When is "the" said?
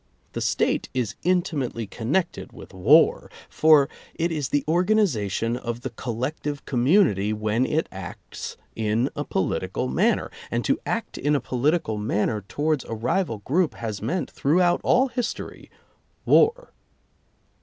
0.33-0.41, 4.49-4.63, 5.81-5.91